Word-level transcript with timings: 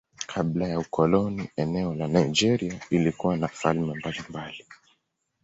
Kabla 0.27 0.67
ya 0.67 0.79
ukoloni 0.79 1.49
eneo 1.57 1.93
la 1.95 2.07
Nigeria 2.07 2.79
lilikuwa 2.89 3.37
na 3.37 3.47
falme 3.47 3.93
mbalimbali. 3.95 4.65